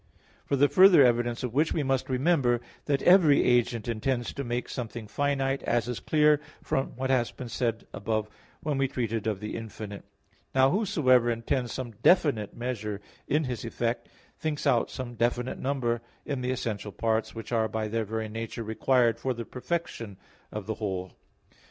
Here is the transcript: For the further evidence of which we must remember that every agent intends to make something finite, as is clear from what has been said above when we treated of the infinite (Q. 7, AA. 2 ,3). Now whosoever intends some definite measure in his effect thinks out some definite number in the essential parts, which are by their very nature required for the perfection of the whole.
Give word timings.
For 0.47 0.55
the 0.55 0.67
further 0.67 1.03
evidence 1.05 1.43
of 1.43 1.53
which 1.53 1.73
we 1.73 1.83
must 1.83 2.09
remember 2.09 2.59
that 2.85 3.03
every 3.03 3.43
agent 3.43 3.87
intends 3.87 4.33
to 4.33 4.43
make 4.43 4.67
something 4.67 5.07
finite, 5.07 5.61
as 5.61 5.87
is 5.87 5.99
clear 5.99 6.41
from 6.63 6.95
what 6.95 7.11
has 7.11 7.29
been 7.29 7.49
said 7.49 7.85
above 7.93 8.27
when 8.63 8.79
we 8.79 8.87
treated 8.87 9.27
of 9.27 9.39
the 9.39 9.55
infinite 9.55 10.01
(Q. 10.01 10.01
7, 10.01 10.01
AA. 10.01 10.01
2 10.25 10.37
,3). 10.53 10.59
Now 10.59 10.69
whosoever 10.71 11.29
intends 11.29 11.71
some 11.73 11.91
definite 12.01 12.55
measure 12.57 12.99
in 13.27 13.43
his 13.43 13.63
effect 13.63 14.09
thinks 14.39 14.65
out 14.65 14.89
some 14.89 15.13
definite 15.13 15.59
number 15.59 16.01
in 16.25 16.41
the 16.41 16.49
essential 16.49 16.91
parts, 16.91 17.35
which 17.35 17.51
are 17.51 17.67
by 17.67 17.87
their 17.87 18.03
very 18.03 18.27
nature 18.27 18.63
required 18.63 19.19
for 19.19 19.35
the 19.35 19.45
perfection 19.45 20.17
of 20.51 20.65
the 20.65 20.73
whole. 20.81 21.11